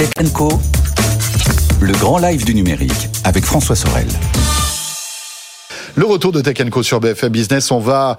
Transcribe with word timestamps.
Tech 0.00 0.32
Co. 0.32 0.48
Le 1.82 1.92
grand 1.92 2.16
live 2.16 2.46
du 2.46 2.54
numérique 2.54 3.10
avec 3.22 3.44
François 3.44 3.76
Sorel. 3.76 4.06
Le 5.94 6.06
retour 6.06 6.32
de 6.32 6.40
Tech 6.40 6.56
Co 6.70 6.82
sur 6.82 7.00
BFM 7.00 7.28
Business, 7.28 7.70
on 7.70 7.80
va 7.80 8.16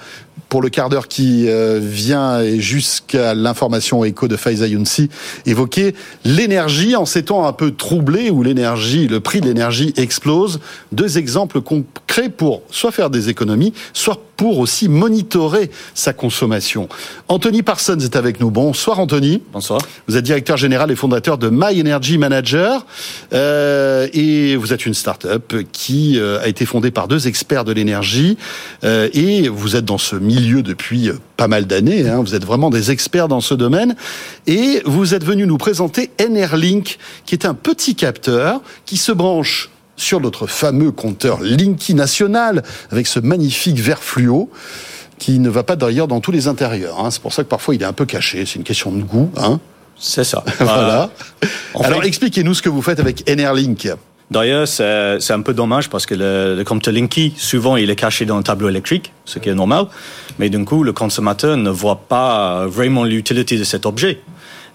pour 0.48 0.62
le 0.62 0.70
quart 0.70 0.90
d'heure 0.90 1.08
qui 1.08 1.46
euh, 1.48 1.80
vient 1.82 2.40
et 2.40 2.60
jusqu'à 2.60 3.34
l'information 3.34 4.04
écho 4.04 4.28
de 4.28 4.36
Faiza 4.36 4.68
Younsi 4.68 5.10
évoquer 5.48 5.96
l'énergie 6.24 6.96
en 6.96 7.08
ces 7.08 7.24
temps 7.24 7.48
un 7.48 7.54
peu 7.54 7.72
troublés 7.72 8.30
où 8.30 8.44
l'énergie, 8.44 9.08
le 9.08 9.20
prix 9.20 9.42
de 9.42 9.48
l'énergie 9.48 9.92
explose. 9.98 10.60
Deux 10.92 11.18
exemples 11.18 11.62
concrets 11.62 12.30
pour 12.30 12.62
soit 12.70 12.92
faire 12.92 13.10
des 13.10 13.30
économies, 13.30 13.74
soit 13.94 14.22
pour 14.42 14.58
aussi 14.58 14.90
monitorer 14.90 15.70
sa 15.94 16.14
consommation. 16.14 16.90
Anthony 17.28 17.62
Parsons 17.62 18.00
est 18.00 18.16
avec 18.16 18.40
nous. 18.40 18.50
Bonsoir 18.50 18.98
Anthony. 18.98 19.44
Bonsoir. 19.54 19.80
Vous 20.08 20.18
êtes 20.18 20.24
directeur 20.24 20.58
général 20.58 20.90
et 20.90 20.96
fondateur 20.96 21.38
de 21.38 21.52
My 21.52 21.80
Energy 21.80 22.18
Manager 22.18 22.88
euh, 23.34 24.08
et 24.14 24.56
vous 24.56 24.74
êtes 24.74 24.88
une 24.88 24.96
start-up 24.96 25.54
qui 25.72 26.18
euh, 26.18 26.42
a 26.42 26.48
été 26.48 26.66
fondée 26.66 26.90
par 26.90 27.08
deux 27.08 27.28
experts 27.28 27.66
de 27.66 27.72
l'énergie 27.72 28.36
euh, 28.84 29.10
et 29.14 29.48
vous 29.48 29.76
êtes 29.76 29.86
dans 29.86 30.00
ce 30.00 30.16
milieu 30.16 30.64
depuis 30.64 31.10
euh, 31.10 31.20
pas 31.38 31.48
mal 31.48 31.68
d'années. 31.68 32.10
Hein. 32.10 32.22
Vous 32.22 32.34
êtes 32.34 32.44
vraiment 32.44 32.72
des 32.72 32.90
experts 32.90 33.28
dans 33.28 33.42
ce 33.42 33.54
domaine 33.54 33.96
et 34.48 34.82
vous 34.86 35.14
êtes 35.14 35.24
venu 35.24 35.46
nous 35.46 35.60
présenter 35.60 36.10
NRLink 36.20 36.98
qui 37.28 37.36
est 37.36 37.46
un 37.46 37.54
petit 37.54 37.94
capteur 37.94 38.60
qui 38.88 38.98
se 38.98 39.12
branche 39.12 39.70
sur 40.02 40.20
notre 40.20 40.48
fameux 40.48 40.92
compteur 40.92 41.40
Linky 41.42 41.94
National 41.94 42.64
avec 42.92 43.08
ce 43.08 43.20
magnifique 43.20 43.78
vert 43.80 44.02
fluo 44.04 44.50
qui 45.20 45.38
ne 45.40 45.50
va 45.50 45.64
pas 45.64 45.76
d'ailleurs 45.76 46.08
dans 46.08 46.20
tous 46.20 46.32
les 46.32 46.48
intérieurs. 46.48 47.00
Hein. 47.00 47.12
C'est 47.12 47.22
pour 47.22 47.32
ça 47.34 47.44
que 47.44 47.48
parfois 47.50 47.76
il 47.76 47.82
est 47.84 47.86
un 47.86 47.94
peu 47.94 48.06
caché. 48.06 48.46
C'est 48.46 48.56
une 48.56 48.64
question 48.64 48.92
de 48.92 49.04
goût. 49.04 49.30
Hein. 49.38 49.60
C'est 50.00 50.24
ça. 50.24 50.44
voilà. 50.60 51.12
en 51.76 51.82
Alors 51.82 52.02
fait- 52.02 52.08
expliquez-nous 52.08 52.56
ce 52.56 52.62
que 52.64 52.70
vous 52.70 52.82
faites 52.82 53.00
avec 53.00 53.30
NRLink. 53.30 53.90
D'ailleurs, 54.32 54.68
c'est 54.68 55.20
c'est 55.20 55.34
un 55.34 55.42
peu 55.42 55.54
dommage 55.54 55.90
parce 55.90 56.06
que 56.06 56.16
le, 56.16 56.56
le 56.56 56.64
compteur 56.64 56.94
Linky, 56.94 57.34
souvent, 57.38 57.76
il 57.76 57.90
est 57.90 57.96
caché 57.96 58.26
dans 58.26 58.38
le 58.38 58.44
tableau 58.44 58.70
électrique, 58.70 59.12
ce 59.26 59.38
qui 59.40 59.50
est 59.50 59.54
normal. 59.54 59.86
Mais 60.40 60.50
d'un 60.50 60.64
coup, 60.64 60.84
le 60.84 60.94
consommateur 60.94 61.58
ne 61.58 61.70
voit 61.70 61.98
pas 62.08 62.66
vraiment 62.66 63.04
l'utilité 63.04 63.58
de 63.58 63.64
cet 63.66 63.86
objet. 63.86 64.22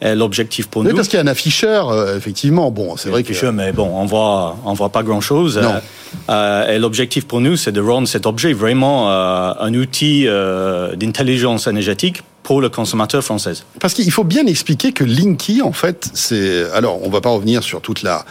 Et 0.02 0.14
l'objectif 0.14 0.68
pour 0.68 0.82
Oui, 0.82 0.88
nous, 0.88 0.94
parce 0.94 1.08
qu'il 1.08 1.16
y 1.16 1.20
a 1.20 1.24
un 1.24 1.28
afficheur, 1.28 1.88
euh, 1.88 2.16
effectivement. 2.16 2.70
Bon, 2.70 2.96
c'est 2.96 3.08
vrai 3.08 3.22
que 3.22 3.32
chose, 3.32 3.52
mais 3.52 3.72
bon, 3.72 3.90
on 3.94 4.04
voit, 4.04 4.56
on 4.64 4.74
voit 4.74 4.90
pas 4.90 5.02
grand 5.02 5.20
chose. 5.20 5.58
Non. 5.58 6.64
et 6.68 6.78
l'objectif 6.78 7.26
pour 7.26 7.40
nous, 7.40 7.56
c'est 7.56 7.72
de 7.72 7.80
rendre 7.80 8.06
cet 8.06 8.26
objet 8.26 8.52
vraiment 8.52 9.10
euh, 9.10 9.52
un 9.58 9.74
outil 9.74 10.24
euh, 10.26 10.94
d'intelligence 10.96 11.66
énergétique 11.66 12.22
pour 12.46 12.60
le 12.60 12.68
consommateur 12.68 13.24
français. 13.24 13.54
Parce 13.80 13.92
qu'il 13.92 14.08
faut 14.12 14.22
bien 14.22 14.46
expliquer 14.46 14.92
que 14.92 15.02
Linky, 15.02 15.62
en 15.62 15.72
fait, 15.72 16.08
c'est. 16.14 16.70
Alors, 16.70 17.04
on 17.04 17.10
va 17.10 17.20
pas 17.20 17.30
revenir 17.30 17.64
sur 17.64 17.80
toute 17.80 18.04
la, 18.04 18.24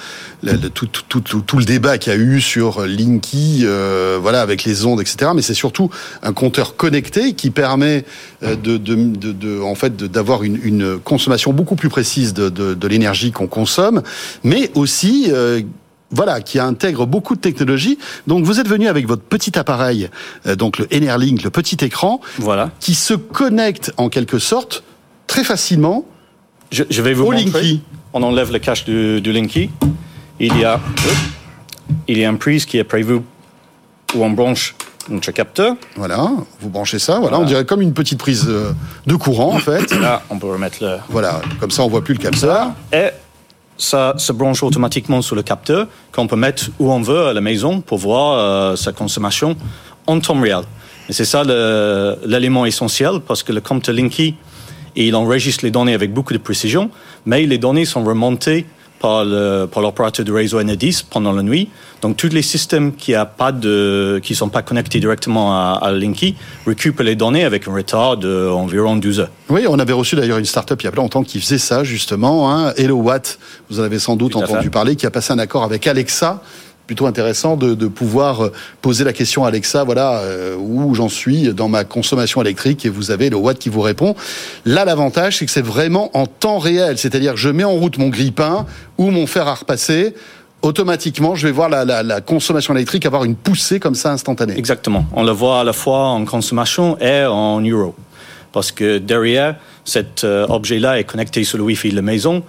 tout, 0.73 1.57
le 1.57 1.65
débat 1.65 1.97
qu'il 1.97 2.13
y 2.13 2.15
a 2.15 2.17
eu 2.17 2.39
sur 2.39 2.85
Linky, 2.85 3.63
euh, 3.63 4.17
voilà, 4.21 4.39
avec 4.39 4.63
les 4.63 4.85
ondes, 4.85 5.01
etc. 5.01 5.31
Mais 5.35 5.41
c'est 5.41 5.53
surtout 5.53 5.89
un 6.23 6.31
compteur 6.31 6.77
connecté 6.77 7.33
qui 7.33 7.49
permet 7.49 8.05
euh, 8.41 8.55
de, 8.55 8.77
de, 8.77 8.95
de, 9.33 9.59
en 9.59 9.75
fait, 9.75 9.97
d'avoir 9.97 10.43
une, 10.43 10.61
une 10.63 10.97
consommation 10.97 11.51
beaucoup 11.51 11.75
plus 11.75 11.89
précise 11.89 12.33
de 12.33 12.87
l'énergie 12.87 13.33
qu'on 13.33 13.47
consomme, 13.47 14.01
mais 14.45 14.71
aussi. 14.75 15.25
euh, 15.27 15.61
voilà, 16.15 16.41
qui 16.41 16.59
intègre 16.59 17.05
beaucoup 17.05 17.35
de 17.35 17.41
technologies. 17.41 17.97
Donc, 18.27 18.45
vous 18.45 18.59
êtes 18.59 18.67
venu 18.67 18.87
avec 18.87 19.07
votre 19.07 19.21
petit 19.23 19.57
appareil, 19.59 20.09
euh, 20.47 20.55
donc 20.55 20.77
le 20.79 20.87
NRLink, 20.91 21.43
le 21.43 21.49
petit 21.49 21.77
écran, 21.83 22.21
Voilà. 22.39 22.71
qui 22.79 22.95
se 22.95 23.13
connecte 23.13 23.91
en 23.97 24.09
quelque 24.09 24.39
sorte 24.39 24.83
très 25.27 25.43
facilement 25.43 26.05
Je, 26.71 26.83
je 26.89 27.01
vais 27.01 27.13
vous 27.13 27.25
au 27.25 27.31
montrer. 27.31 27.43
Linky. 27.61 27.81
On 28.13 28.23
enlève 28.23 28.51
le 28.51 28.59
cache 28.59 28.85
du, 28.85 29.19
du 29.21 29.31
Linky. 29.31 29.69
Il 30.39 30.57
y 30.57 30.65
a, 30.65 30.79
il 32.07 32.17
y 32.17 32.25
a 32.25 32.29
une 32.29 32.37
prise 32.37 32.65
qui 32.65 32.77
est 32.77 32.83
prévue 32.83 33.15
où 34.15 34.23
on 34.23 34.29
branche 34.29 34.75
notre 35.09 35.31
capteur. 35.31 35.75
Voilà, 35.97 36.31
vous 36.61 36.69
branchez 36.69 36.97
ça, 36.99 37.19
voilà, 37.19 37.39
on 37.39 37.43
dirait 37.45 37.63
comme 37.65 37.81
une 37.81 37.93
petite 37.93 38.17
prise 38.17 38.45
euh, 38.47 38.71
de 39.05 39.15
courant 39.15 39.53
en 39.53 39.59
fait. 39.59 39.91
Là, 39.99 40.23
on 40.29 40.39
peut 40.39 40.47
remettre 40.47 40.77
le. 40.81 40.97
Voilà, 41.09 41.41
comme 41.59 41.69
ça 41.71 41.83
on 41.83 41.87
voit 41.89 42.03
plus 42.03 42.15
le 42.15 42.19
capteur. 42.19 42.71
Et 42.91 43.09
ça 43.77 44.13
se 44.17 44.31
branche 44.31 44.63
automatiquement 44.63 45.21
sur 45.21 45.35
le 45.35 45.43
capteur 45.43 45.87
qu'on 46.11 46.27
peut 46.27 46.35
mettre 46.35 46.69
où 46.79 46.91
on 46.91 47.01
veut 47.01 47.27
à 47.27 47.33
la 47.33 47.41
maison 47.41 47.81
pour 47.81 47.97
voir 47.97 48.37
euh, 48.37 48.75
sa 48.75 48.91
consommation 48.91 49.55
en 50.07 50.19
temps 50.19 50.39
réel. 50.39 50.61
Et 51.09 51.13
c'est 51.13 51.25
ça 51.25 51.43
l'élément 52.25 52.65
essentiel 52.65 53.19
parce 53.27 53.43
que 53.43 53.51
le 53.51 53.61
compteur 53.61 53.93
Linky, 53.93 54.35
il 54.95 55.15
enregistre 55.15 55.65
les 55.65 55.71
données 55.71 55.93
avec 55.93 56.13
beaucoup 56.13 56.33
de 56.33 56.39
précision, 56.39 56.89
mais 57.25 57.45
les 57.45 57.57
données 57.57 57.85
sont 57.85 58.03
remontées 58.03 58.65
par 58.99 59.25
l'opérateur 59.25 60.25
de 60.25 60.31
réseau 60.31 60.59
Enedis 60.59 61.03
pendant 61.09 61.33
la 61.33 61.43
nuit. 61.43 61.69
Donc 62.01 62.17
tous 62.17 62.29
les 62.29 62.41
systèmes 62.41 62.93
qui 62.93 63.13
qui 64.21 64.35
sont 64.35 64.49
pas 64.49 64.61
connectés 64.61 64.99
directement 64.99 65.53
à, 65.53 65.79
à 65.81 65.91
Linky 65.91 66.35
récupèrent 66.65 67.05
les 67.05 67.15
données 67.15 67.43
avec 67.43 67.67
un 67.67 67.73
retard 67.73 68.17
d'environ 68.17 68.95
12 68.95 69.19
heures. 69.21 69.29
Oui, 69.49 69.65
on 69.67 69.79
avait 69.79 69.93
reçu 69.93 70.15
d'ailleurs 70.15 70.37
une 70.37 70.45
start-up 70.45 70.81
il 70.81 70.85
y 70.85 70.87
a 70.87 70.91
pas 70.91 70.97
longtemps 70.97 71.23
qui 71.23 71.39
faisait 71.39 71.57
ça 71.57 71.83
justement. 71.83 72.51
Hein. 72.51 72.73
Hello 72.77 72.97
Watt, 72.97 73.39
vous 73.69 73.79
en 73.79 73.83
avez 73.83 73.99
sans 73.99 74.15
doute 74.15 74.35
entendu 74.35 74.69
parler, 74.69 74.95
qui 74.95 75.05
a 75.05 75.11
passé 75.11 75.33
un 75.33 75.39
accord 75.39 75.63
avec 75.63 75.87
Alexa. 75.87 76.41
Plutôt 76.87 77.07
intéressant 77.07 77.55
de, 77.57 77.73
de 77.73 77.87
pouvoir 77.87 78.45
euh, 78.45 78.51
poser 78.81 79.03
la 79.03 79.11
question 79.13 79.43
à 79.43 79.47
Alexa, 79.47 79.83
voilà 79.83 80.19
euh, 80.19 80.55
où 80.55 80.93
j'en 80.93 81.09
suis 81.09 81.51
dans 81.53 81.67
ma 81.67 81.83
consommation 81.83 82.41
électrique 82.41 82.85
et 82.85 82.89
vous 82.89 83.09
avez 83.09 83.29
le 83.31 83.37
Watt 83.37 83.57
qui 83.57 83.69
vous 83.69 83.81
répond. 83.81 84.15
Là, 84.65 84.85
l'avantage, 84.85 85.37
c'est 85.39 85.45
que 85.45 85.51
c'est 85.51 85.65
vraiment 85.65 86.15
en 86.15 86.27
temps 86.27 86.59
réel, 86.59 86.97
c'est-à-dire 86.99 87.37
je 87.37 87.49
mets 87.49 87.63
en 87.63 87.71
route 87.73 87.97
mon 87.97 88.09
grille-pain 88.09 88.67
ou 88.99 89.09
mon 89.09 89.25
fer 89.25 89.47
à 89.47 89.55
repasser. 89.55 90.13
Automatiquement, 90.61 91.35
je 91.35 91.45
vais 91.47 91.51
voir 91.51 91.69
la, 91.69 91.85
la- 91.85 92.01
la 92.03 92.21
consommation 92.21 92.73
électrique 92.75 93.05
avoir 93.05 93.23
une 93.23 93.35
poussée 93.35 93.79
comme 93.79 93.95
ça 93.95 94.11
instantanée. 94.11 94.57
Exactement. 94.57 95.05
On 95.13 95.23
le 95.23 95.31
voit 95.31 95.61
à 95.61 95.63
la 95.63 95.73
fois 95.73 95.99
en 96.07 96.25
consommation 96.25 96.97
et 96.99 97.23
en 97.25 97.61
euros. 97.61 97.95
Parce 98.51 98.71
que 98.71 98.97
derrière, 98.99 99.55
cet 99.83 100.23
euh, 100.23 100.45
objet-là 100.47 100.99
est 100.99 101.03
connecté 101.03 101.43
sur 101.43 101.57
le 101.57 101.63
Wi-Fi 101.65 101.89
de 101.91 101.95
la 101.95 102.01
maison. 102.01 102.41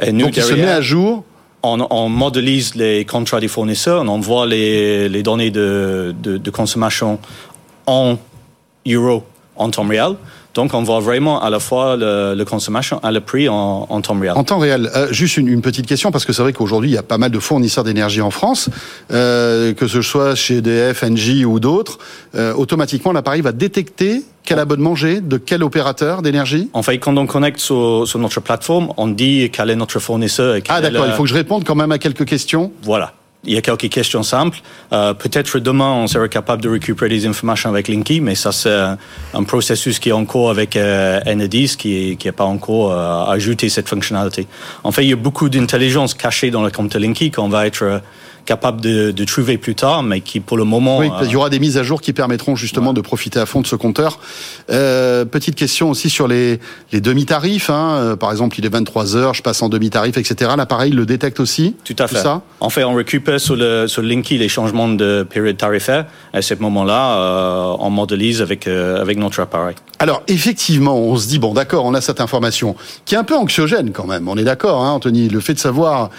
Et 0.00 0.12
nous, 0.12 0.26
Donc, 0.26 0.36
il 0.36 0.42
se 0.42 0.52
met 0.54 0.66
à 0.66 0.80
jour. 0.80 1.24
On, 1.64 1.86
on 1.90 2.08
modélise 2.08 2.74
les 2.74 3.04
contrats 3.04 3.40
des 3.40 3.48
fournisseurs, 3.48 4.02
on 4.02 4.08
envoie 4.08 4.46
les, 4.46 5.22
données 5.22 5.50
de, 5.50 6.14
de, 6.22 6.36
de 6.36 6.50
consommation 6.50 7.18
en 7.86 8.16
euros 8.86 9.24
en 9.56 9.70
temps 9.70 9.88
réel. 9.88 10.16
Donc, 10.54 10.72
on 10.74 10.82
voit 10.82 11.00
vraiment 11.00 11.42
à 11.42 11.50
la 11.50 11.58
fois 11.60 11.96
le, 11.96 12.34
le 12.34 12.44
consommation 12.44 13.00
et 13.06 13.10
le 13.12 13.20
prix 13.20 13.48
en, 13.48 13.86
en 13.90 14.00
temps 14.00 14.18
réel. 14.18 14.32
En 14.36 14.44
temps 14.44 14.58
réel, 14.58 14.90
Euh, 14.94 15.08
juste 15.12 15.36
une, 15.36 15.48
une 15.48 15.62
petite 15.62 15.86
question 15.86 16.10
parce 16.12 16.24
que 16.24 16.32
c'est 16.32 16.42
vrai 16.42 16.52
qu'aujourd'hui 16.52 16.90
il 16.90 16.94
y 16.94 16.98
a 16.98 17.02
pas 17.02 17.18
mal 17.18 17.30
de 17.30 17.38
fournisseurs 17.40 17.84
d'énergie 17.84 18.20
en 18.20 18.30
France, 18.30 18.68
euh, 19.12 19.72
que 19.74 19.86
ce 19.88 20.00
soit 20.02 20.34
chez 20.34 20.58
EDF, 20.58 21.02
Engie 21.02 21.44
ou 21.44 21.58
d'autres. 21.60 21.98
euh, 22.36 22.54
automatiquement, 22.54 23.12
l'appareil 23.12 23.40
va 23.40 23.52
détecter 23.52 24.22
quel 24.44 24.58
abonnement 24.58 24.94
j'ai, 24.94 25.20
de 25.20 25.38
quel 25.38 25.62
opérateur 25.62 26.20
d'énergie. 26.22 26.68
En 26.74 26.82
fait, 26.82 26.98
quand 26.98 27.16
on 27.16 27.26
connecte 27.26 27.58
sur, 27.60 28.04
sur 28.06 28.18
notre 28.18 28.40
plateforme, 28.40 28.88
on 28.96 29.08
dit 29.08 29.50
quel 29.52 29.70
est 29.70 29.76
notre 29.76 29.98
fournisseur. 29.98 30.54
Et 30.56 30.62
quel 30.62 30.74
Ah 30.76 30.78
est 30.78 30.82
d'accord, 30.82 31.06
le- 31.06 31.12
il 31.12 31.14
faut 31.14 31.22
que 31.22 31.28
je 31.30 31.34
réponde 31.34 31.64
quand 31.64 31.74
même 31.74 31.92
à 31.92 31.98
quelques 31.98 32.26
questions. 32.26 32.70
Voilà. 32.82 33.12
Il 33.46 33.52
y 33.52 33.56
a 33.56 33.60
quelques 33.60 33.88
questions 33.88 34.22
simples. 34.22 34.60
Euh, 34.92 35.14
Peut-être 35.14 35.58
demain, 35.58 35.92
on 35.92 36.06
sera 36.06 36.28
capable 36.28 36.62
de 36.62 36.68
récupérer 36.68 37.10
des 37.10 37.26
informations 37.26 37.68
avec 37.70 37.88
Linky, 37.88 38.20
mais 38.20 38.34
ça, 38.34 38.52
c'est 38.52 38.70
un, 39.34 39.44
processus 39.44 39.98
qui 39.98 40.08
est 40.08 40.12
en 40.12 40.24
cours 40.24 40.50
avec 40.50 40.76
euh, 40.76 41.20
qui 41.78 42.18
n'est 42.24 42.32
pas 42.32 42.44
encore 42.44 42.92
euh, 42.92 43.32
ajouté 43.32 43.68
cette 43.68 43.88
fonctionnalité. 43.88 44.46
En 44.82 44.92
fait, 44.92 45.04
il 45.04 45.10
y 45.10 45.12
a 45.12 45.16
beaucoup 45.16 45.48
d'intelligence 45.48 46.14
cachée 46.14 46.50
dans 46.50 46.62
le 46.62 46.70
compte 46.70 46.94
Linky 46.94 47.30
qu'on 47.30 47.48
va 47.48 47.66
être 47.66 47.82
euh, 47.82 47.98
capable 48.44 48.80
de, 48.80 49.10
de 49.10 49.24
trouver 49.24 49.58
plus 49.58 49.74
tard, 49.74 50.02
mais 50.02 50.20
qui, 50.20 50.40
pour 50.40 50.56
le 50.56 50.64
moment... 50.64 50.98
Oui, 50.98 51.08
euh, 51.08 51.24
il 51.24 51.30
y 51.30 51.36
aura 51.36 51.50
des 51.50 51.58
mises 51.58 51.78
à 51.78 51.82
jour 51.82 52.00
qui 52.00 52.12
permettront 52.12 52.56
justement 52.56 52.92
de 52.92 53.00
profiter 53.00 53.40
à 53.40 53.46
fond 53.46 53.60
de 53.60 53.66
ce 53.66 53.76
compteur. 53.76 54.18
Euh, 54.70 55.24
petite 55.24 55.54
question 55.54 55.90
aussi 55.90 56.10
sur 56.10 56.28
les, 56.28 56.60
les 56.92 57.00
demi-tarifs. 57.00 57.70
Hein. 57.70 57.96
Euh, 57.98 58.16
Par 58.16 58.30
exemple, 58.30 58.58
il 58.58 58.66
est 58.66 58.72
23 58.72 59.16
heures, 59.16 59.34
je 59.34 59.42
passe 59.42 59.62
en 59.62 59.68
demi-tarif, 59.68 60.16
etc. 60.16 60.52
L'appareil 60.56 60.92
le 60.92 61.06
détecte 61.06 61.40
aussi. 61.40 61.74
Tout 61.84 61.96
à 61.98 62.06
fait. 62.06 62.16
ça? 62.16 62.42
En 62.60 62.70
fait, 62.70 62.84
on 62.84 62.94
récupère 62.94 63.40
sur 63.40 63.56
le 63.56 63.86
sur 63.88 64.02
Linky 64.02 64.38
les 64.38 64.48
changements 64.48 64.88
de 64.88 65.26
période 65.28 65.56
tarifaire. 65.56 66.06
À 66.32 66.42
ce 66.42 66.54
moment-là, 66.54 67.18
euh, 67.18 67.76
on 67.78 67.90
modélise 67.90 68.42
avec 68.42 68.66
euh, 68.66 69.00
avec 69.00 69.18
notre 69.18 69.40
appareil. 69.40 69.76
Alors 70.04 70.22
effectivement, 70.28 70.98
on 70.98 71.16
se 71.16 71.26
dit 71.26 71.38
bon 71.38 71.54
d'accord, 71.54 71.86
on 71.86 71.94
a 71.94 72.02
cette 72.02 72.20
information 72.20 72.76
qui 73.06 73.14
est 73.14 73.16
un 73.16 73.24
peu 73.24 73.34
anxiogène 73.34 73.90
quand 73.90 74.06
même. 74.06 74.28
On 74.28 74.36
est 74.36 74.44
d'accord, 74.44 74.84
hein, 74.84 74.90
Anthony. 74.90 75.30
Le 75.30 75.40
fait 75.40 75.54
de 75.54 75.58
savoir, 75.58 76.10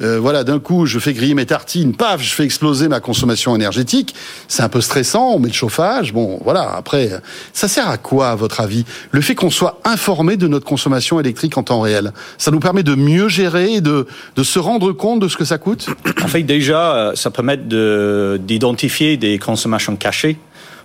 euh, 0.00 0.18
voilà, 0.18 0.44
d'un 0.44 0.58
coup, 0.58 0.86
je 0.86 0.98
fais 0.98 1.12
griller 1.12 1.34
mes 1.34 1.44
tartines, 1.44 1.94
paf, 1.94 2.22
je 2.22 2.32
fais 2.32 2.44
exploser 2.44 2.88
ma 2.88 3.00
consommation 3.00 3.54
énergétique. 3.54 4.14
C'est 4.48 4.62
un 4.62 4.70
peu 4.70 4.80
stressant. 4.80 5.32
On 5.34 5.38
met 5.40 5.48
le 5.48 5.52
chauffage. 5.52 6.14
Bon, 6.14 6.40
voilà. 6.42 6.74
Après, 6.74 7.10
ça 7.52 7.68
sert 7.68 7.86
à 7.86 7.98
quoi, 7.98 8.30
à 8.30 8.34
votre 8.34 8.62
avis 8.62 8.86
Le 9.10 9.20
fait 9.20 9.34
qu'on 9.34 9.50
soit 9.50 9.78
informé 9.84 10.38
de 10.38 10.48
notre 10.48 10.64
consommation 10.64 11.20
électrique 11.20 11.58
en 11.58 11.64
temps 11.64 11.82
réel, 11.82 12.14
ça 12.38 12.50
nous 12.50 12.60
permet 12.60 12.82
de 12.82 12.94
mieux 12.94 13.28
gérer, 13.28 13.74
et 13.74 13.80
de 13.82 14.06
de 14.36 14.42
se 14.42 14.58
rendre 14.58 14.92
compte 14.92 15.20
de 15.20 15.28
ce 15.28 15.36
que 15.36 15.44
ça 15.44 15.58
coûte? 15.58 15.88
En 16.22 16.28
fait, 16.28 16.44
déjà, 16.44 16.94
euh, 16.94 17.14
ça 17.14 17.30
permet 17.30 17.58
de 17.58 18.40
d'identifier 18.42 19.18
des 19.18 19.38
consommations 19.38 19.96
cachées. 19.96 20.38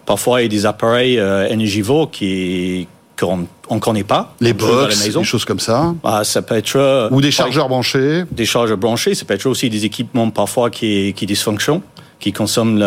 Parfois, 0.09 0.41
il 0.41 0.45
y 0.45 0.47
a 0.47 0.49
des 0.49 0.65
appareils 0.65 1.19
euh, 1.19 1.47
énergivores 1.49 2.09
qui 2.09 2.87
qu'on 3.15 3.45
ne 3.69 3.79
connaît 3.79 4.03
pas. 4.03 4.33
Les 4.41 4.53
box, 4.53 5.07
des 5.07 5.23
choses 5.23 5.45
comme 5.45 5.59
ça. 5.59 5.93
Ah, 6.03 6.23
ça 6.23 6.41
peut 6.41 6.55
être 6.55 6.77
euh, 6.77 7.09
Ou 7.11 7.21
des 7.21 7.29
chargeurs 7.29 7.69
branchés. 7.69 8.23
des 8.31 8.45
chargeurs 8.45 8.79
branchés, 8.79 9.13
ça 9.13 9.25
peut 9.25 9.35
être 9.35 9.45
aussi 9.45 9.69
des 9.69 9.85
équipements 9.85 10.31
parfois 10.31 10.71
qui, 10.71 11.13
qui 11.15 11.27
dysfonctionnent, 11.27 11.81
qui 12.19 12.33
consomment 12.33 12.79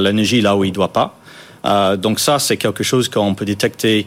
l'énergie 0.00 0.40
là 0.40 0.56
où 0.56 0.64
il 0.64 0.70
ne 0.70 0.74
doit 0.74 0.94
pas. 0.94 1.18
Euh, 1.66 1.98
donc 1.98 2.18
ça, 2.18 2.38
c'est 2.38 2.56
quelque 2.56 2.82
chose 2.82 3.10
qu'on 3.10 3.34
peut 3.34 3.44
détecter 3.44 4.06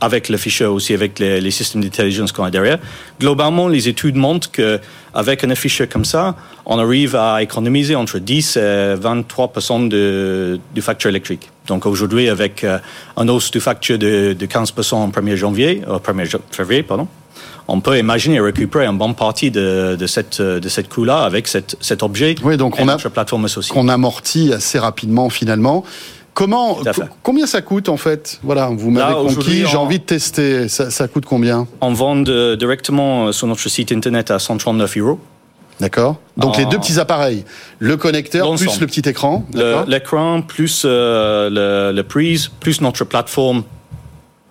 avec 0.00 0.28
le 0.28 0.36
fichier 0.36 0.66
aussi, 0.66 0.94
avec 0.94 1.18
les, 1.18 1.40
les 1.40 1.50
systèmes 1.50 1.82
d'intelligence 1.82 2.30
qu'on 2.30 2.44
a 2.44 2.52
derrière. 2.52 2.78
Globalement, 3.18 3.66
les 3.66 3.88
études 3.88 4.14
montrent 4.14 4.52
que 4.52 4.78
avec 5.12 5.42
un 5.42 5.52
fichier 5.56 5.88
comme 5.88 6.04
ça, 6.04 6.36
on 6.66 6.78
arrive 6.78 7.16
à 7.16 7.42
économiser 7.42 7.96
entre 7.96 8.20
10 8.20 8.58
et 8.58 8.94
23% 8.94 9.88
de, 9.88 10.60
du 10.72 10.82
facture 10.82 11.10
électrique. 11.10 11.50
Donc 11.66 11.86
aujourd'hui, 11.86 12.28
avec 12.28 12.64
euh, 12.64 12.78
un 13.16 13.28
hausse 13.28 13.50
du 13.50 13.60
facture 13.60 13.98
de, 13.98 14.32
de 14.32 14.46
15% 14.46 14.94
en 14.94 15.08
1er 15.08 15.36
janvier, 15.36 15.82
euh, 15.88 15.98
1er 15.98 16.24
ja- 16.24 16.38
février, 16.50 16.82
pardon, 16.82 17.08
on 17.68 17.80
peut 17.80 17.98
imaginer 17.98 18.40
récupérer 18.40 18.86
une 18.86 18.98
bonne 18.98 19.14
partie 19.14 19.50
de, 19.50 19.96
de 19.98 20.06
cette, 20.06 20.40
euh, 20.40 20.60
de 20.60 20.68
cette 20.68 20.88
coût-là 20.88 21.24
avec 21.24 21.48
cette, 21.48 21.76
cet 21.80 22.02
objet 22.02 22.34
Oui, 22.44 22.56
donc 22.56 22.78
et 22.78 22.82
on 22.82 22.88
a- 22.88 22.92
notre 22.92 23.08
plateforme 23.08 23.46
qu'on 23.70 23.88
amortit 23.88 24.52
assez 24.52 24.78
rapidement 24.78 25.28
finalement. 25.30 25.84
Comment, 26.34 26.78
combien 27.22 27.46
ça 27.46 27.62
coûte 27.62 27.88
en 27.88 27.96
fait? 27.96 28.38
Voilà, 28.42 28.68
vous 28.68 28.90
m'avez 28.90 29.14
conquis, 29.14 29.64
j'ai 29.66 29.76
en- 29.76 29.84
envie 29.84 29.98
de 29.98 30.04
tester. 30.04 30.68
Ça, 30.68 30.90
ça 30.90 31.08
coûte 31.08 31.24
combien? 31.24 31.66
On 31.80 31.94
vend 31.94 32.14
de- 32.16 32.54
directement 32.56 33.32
sur 33.32 33.46
notre 33.46 33.66
site 33.70 33.90
internet 33.90 34.30
à 34.30 34.38
139 34.38 34.98
euros. 34.98 35.18
D'accord 35.80 36.16
Donc 36.36 36.56
les 36.56 36.64
deux 36.66 36.78
petits 36.78 36.98
appareils, 36.98 37.44
le 37.78 37.96
connecteur 37.96 38.54
plus 38.54 38.80
le 38.80 38.86
petit 38.86 39.08
écran. 39.08 39.44
L'écran, 39.86 40.42
plus 40.42 40.82
euh, 40.84 41.50
le, 41.50 41.94
le 41.94 42.02
prise, 42.02 42.48
plus 42.48 42.80
notre 42.80 43.04
plateforme 43.04 43.62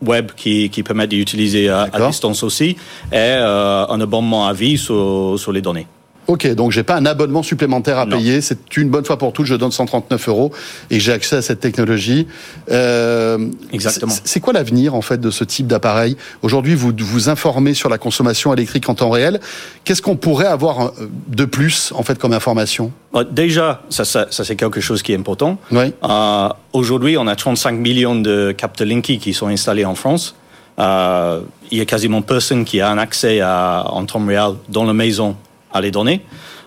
web 0.01 0.31
qui, 0.36 0.69
qui 0.69 0.83
permet 0.83 1.07
d'utiliser 1.07 1.69
à, 1.69 1.88
à 1.92 2.07
distance 2.07 2.44
aussi, 2.44 2.77
et 3.12 3.16
euh, 3.16 3.88
un 3.88 4.00
abonnement 4.01 4.48
à 4.48 4.54
vie 4.54 4.77
sur, 4.77 5.36
sur 5.38 5.51
les 5.51 5.62
données. 5.62 5.88
Ok, 6.27 6.48
donc 6.56 6.72
j'ai 6.72 6.83
pas 6.83 6.95
un 6.95 7.06
abonnement 7.06 7.44
supplémentaire 7.44 8.00
à 8.00 8.06
Non. 8.06 8.18
payer. 8.18 8.42
C'est 8.42 8.75
une 8.77 8.89
bonne 8.89 9.06
fois 9.06 9.18
pour 9.18 9.31
toutes. 9.31 9.45
Je 9.45 9.56
donne 9.56 9.72
139 9.72 10.27
euros 10.27 10.51
et 10.89 11.00
j'ai 11.00 11.12
accès 11.12 11.36
à 11.36 11.42
cette 11.42 11.60
technologie. 11.60 12.27
Euh, 12.72 13.38
Exactement. 13.72 14.12
c'est- 14.12 14.22
C'est 14.25 14.39
quoi 14.39 14.54
l'avenir 14.54 14.95
en 14.95 15.01
fait 15.01 15.19
de 15.22 15.30
ce 15.30 15.44
type 15.44 15.68
d'appareil? 15.68 16.18
Aujourd'hui, 16.42 16.74
vous 16.75 16.92
vous 16.98 17.30
informez 17.30 17.74
sur 17.74 17.89
la 17.89 17.98
consommation 17.98 18.54
électrique 18.54 18.89
en 18.89 18.95
temps 18.95 19.10
réel. 19.12 19.39
Qu'est-ce 19.83 20.01
qu'on 20.01 20.16
pourrait 20.16 20.48
avoir 20.48 20.88
euh, 20.88 20.89
de 21.27 21.45
plus 21.45 21.92
en 21.95 22.04
fait 22.04 22.18
comme 22.18 22.33
information? 22.33 22.92
Euh, 23.16 23.24
Déjà, 23.31 23.81
ça, 23.89 24.04
ça, 24.06 24.27
ça, 24.31 24.44
c'est 24.44 24.56
quelque 24.56 24.81
chose 24.81 25.04
qui 25.04 25.12
est 25.13 25.18
important. 25.18 25.57
Oui. 25.72 25.94
Euh, 26.04 26.50
Aujourd'hui, 26.74 27.18
on 27.18 27.27
a 27.27 27.36
35 27.36 27.74
millions 27.80 28.16
de 28.16 28.51
capteurs 28.51 28.88
Linky 28.88 29.18
qui 29.19 29.33
sont 29.33 29.48
installés 29.48 29.86
en 29.86 29.95
France. 29.95 30.36
Euh, 30.80 31.39
il 31.72 31.77
y 31.77 31.81
a 31.81 31.86
quasiment 31.86 32.22
personne 32.22 32.66
qui 32.66 32.81
a 32.81 32.89
un 32.89 32.98
accès 32.98 33.39
à, 33.39 33.86
en 33.89 34.04
temps 34.06 34.25
réel 34.25 34.56
dans 34.68 34.83
la 34.83 34.92
maison 34.94 35.38
à 35.75 35.81
les 35.81 35.92
données. 35.92 36.22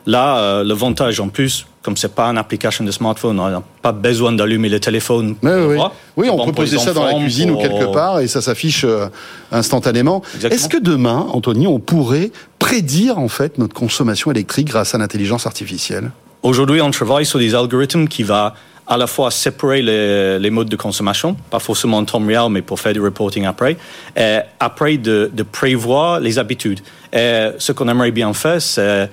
Là, 0.06 0.38
euh, 0.38 0.64
l'avantage 0.64 1.18
en 1.20 1.28
plus, 1.28 1.66
comme 1.82 1.96
c'est 1.96 2.14
pas 2.14 2.26
une 2.26 2.38
application 2.38 2.84
de 2.84 2.90
smartphone, 2.90 3.40
on 3.40 3.48
n'a 3.48 3.62
pas 3.82 3.92
besoin 3.92 4.32
d'allumer 4.32 4.68
le 4.68 4.78
téléphone. 4.78 5.34
pour 5.34 5.50
Oui, 5.50 5.56
le 5.56 5.78
oui, 6.16 6.28
on 6.30 6.46
peut 6.46 6.52
poser 6.52 6.78
ça 6.78 6.92
dans 6.92 7.04
la 7.04 7.14
cuisine 7.14 7.50
ou 7.50 7.56
quelque 7.56 7.92
part 7.92 8.20
et 8.20 8.28
ça 8.28 8.40
s'affiche 8.40 8.84
euh, 8.84 9.08
instantanément. 9.50 10.22
Est-ce 10.42 10.68
que 10.68 10.78
demain, 10.78 11.26
Anthony, 11.32 11.66
on 11.66 11.78
pourrait 11.78 12.30
prédire 12.58 13.18
en 13.18 13.28
fait 13.28 13.58
notre 13.58 13.74
consommation 13.74 14.30
électrique 14.30 14.68
grâce 14.68 14.94
à 14.94 14.98
l'intelligence 14.98 15.46
artificielle? 15.46 16.10
Aujourd'hui, 16.42 16.80
on 16.80 16.90
travaille 16.90 17.26
sur 17.26 17.38
des 17.38 17.54
algorithmes 17.54 18.06
qui 18.06 18.22
va 18.22 18.54
à 18.90 18.96
la 18.96 19.06
fois 19.06 19.30
séparer 19.30 19.82
les, 19.82 20.38
les 20.38 20.50
modes 20.50 20.68
de 20.70 20.76
consommation, 20.76 21.34
pas 21.50 21.58
forcément 21.58 21.98
en 21.98 22.04
temps 22.04 22.24
réel, 22.24 22.48
mais 22.50 22.62
pour 22.62 22.80
faire 22.80 22.94
du 22.94 23.00
reporting 23.02 23.44
après, 23.44 23.76
et 24.16 24.38
après 24.58 24.96
de, 24.96 25.30
de 25.32 25.42
prévoir 25.42 26.20
les 26.20 26.38
habitudes. 26.38 26.80
Et 27.12 27.48
ce 27.58 27.72
qu'on 27.72 27.86
aimerait 27.88 28.10
bien 28.12 28.32
faire, 28.32 28.60
c'est 28.62 29.10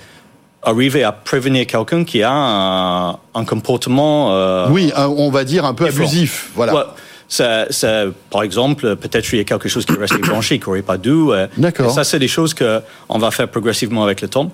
arriver 0.63 1.03
à 1.03 1.11
prévenir 1.11 1.67
quelqu'un 1.67 2.03
qui 2.05 2.23
a 2.23 2.31
un, 2.31 3.09
un 3.33 3.45
comportement 3.45 4.29
euh, 4.33 4.67
Oui, 4.69 4.91
on 4.95 5.29
va 5.29 5.43
dire 5.43 5.65
un 5.65 5.73
peu 5.73 5.85
Différent. 5.85 6.07
abusif. 6.07 6.51
Voilà. 6.55 6.73
Ouais, 6.73 6.81
c'est- 7.27 7.67
c'est, 7.69 8.05
par 8.31 8.43
exemple, 8.43 8.95
peut-être 8.95 9.31
il 9.33 9.37
y 9.37 9.41
a 9.41 9.43
quelque 9.43 9.67
chose 9.69 9.85
qui 9.85 9.93
est 9.93 9.97
resté 9.99 10.17
branché, 10.29 10.57
qui 10.57 10.65
n'aurait 10.69 10.81
pas 10.83 10.97
dû. 10.97 11.15
D'accord. 11.57 11.91
Ça, 11.91 12.03
c'est 12.03 12.19
des 12.19 12.27
choses 12.29 12.53
qu'on 12.53 13.19
va 13.19 13.29
faire 13.31 13.47
progressivement 13.49 14.03
avec 14.03 14.21
le 14.21 14.27
temps. 14.29 14.51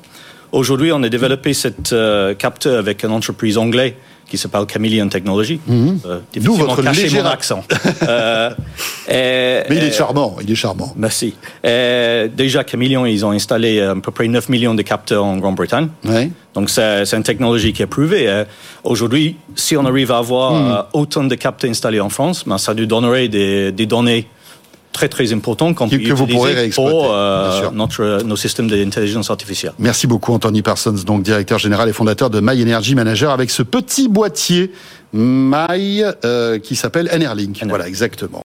Aujourd'hui, 0.51 0.91
on 0.91 1.01
a 1.03 1.07
développé 1.07 1.53
cette 1.53 1.93
euh, 1.93 2.33
capteur 2.33 2.77
avec 2.79 3.03
une 3.03 3.11
entreprise 3.11 3.57
anglaise 3.57 3.93
qui 4.31 4.37
s'appelle 4.37 4.65
Chameleon 4.71 5.09
Technology. 5.09 5.59
Euh, 5.69 5.73
Mhm. 5.73 5.99
D'où 6.03 6.19
difficilement 6.33 6.65
votre 6.75 6.81
léger 7.03 7.19
accent. 7.19 7.63
Euh, 8.07 8.49
et- 9.07 9.69
Mais 9.69 9.75
il 9.77 9.83
est 9.83 9.87
et- 9.87 9.91
charmant, 9.91 10.37
il 10.41 10.49
est 10.51 10.55
charmant. 10.55 10.93
Merci. 10.95 11.35
Et 11.63 12.27
déjà, 12.35 12.63
Chameleon, 12.65 13.05
ils 13.05 13.25
ont 13.25 13.31
installé 13.31 13.79
euh, 13.79 13.91
à 13.91 13.95
peu 13.95 14.11
près 14.11 14.27
9 14.27 14.49
millions 14.49 14.73
de 14.73 14.81
capteurs 14.81 15.23
en 15.25 15.37
Grande-Bretagne. 15.37 15.89
Ouais. 16.05 16.31
Donc 16.53 16.69
c'est 16.69 17.13
une 17.13 17.23
technologie 17.23 17.73
qui 17.73 17.81
est 17.83 17.87
prouvée. 17.87 18.27
Euh, 18.27 18.45
Aujourd'hui, 18.83 19.35
si 19.55 19.77
on 19.77 19.85
arrive 19.85 20.11
à 20.11 20.17
avoir 20.17 20.53
euh, 20.55 20.81
autant 20.93 21.23
de 21.23 21.35
capteurs 21.35 21.69
installés 21.69 21.99
en 21.99 22.09
France, 22.09 22.43
ben, 22.47 22.57
ça 22.57 22.73
nous 22.73 22.85
donnerait 22.87 23.27
des, 23.27 23.71
des 23.71 23.85
données 23.85 24.27
très 24.91 25.09
très 25.09 25.33
importantes 25.33 25.75
qu'on 25.75 25.87
Que- 25.89 26.11
vous 26.13 26.27
pourrez 26.27 26.69
pour 26.69 27.13
euh, 27.13 27.69
notre, 27.73 28.23
nos 28.23 28.35
systèmes 28.35 28.69
d'intelligence 28.69 29.29
artificielle. 29.29 29.73
Merci 29.79 30.07
beaucoup 30.07 30.33
Anthony 30.33 30.61
Parsons, 30.61 30.95
donc 31.05 31.23
directeur 31.23 31.59
général 31.59 31.89
et 31.89 31.93
fondateur 31.93 32.29
de 32.29 32.39
My 32.41 32.61
Energy 32.61 32.95
Manager, 32.95 33.31
avec 33.31 33.49
ce 33.49 33.63
petit 33.63 34.07
boîtier 34.07 34.71
My 35.13 36.03
euh, 36.25 36.59
qui 36.59 36.75
s'appelle. 36.75 37.09
Enerlink. 37.13 37.61
Voilà, 37.67 37.87
exactement. 37.87 38.39